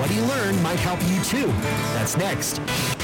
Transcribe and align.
What 0.00 0.10
you 0.16 0.22
learn 0.22 0.62
might 0.62 0.80
help 0.80 0.98
you 1.02 1.22
too. 1.22 1.52
That's 1.92 2.16
next. 2.16 2.99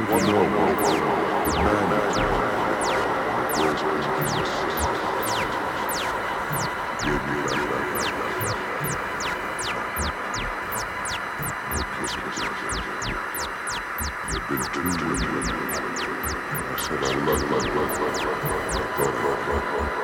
wanted 0.00 0.08
to 0.08 0.34
know 0.34 0.66
if 0.66 1.54
man 1.54 1.88
was 3.60 3.78
Jesus. 3.80 4.50
Give 7.04 7.22
me 7.24 7.38
that. 7.44 7.74
I 16.66 16.76
said 16.76 16.98
I 16.98 17.14
love, 17.24 17.42
love, 17.50 17.64
love, 17.64 17.74
love, 17.74 18.24
love, 18.24 18.44
love, 18.44 18.78
love, 18.98 19.16
love, 19.24 19.48
love, 19.48 19.64
love. 19.74 20.03